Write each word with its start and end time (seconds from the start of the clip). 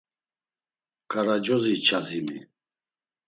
K̆aracozi 1.11 1.75
Çazimi. 1.85 2.37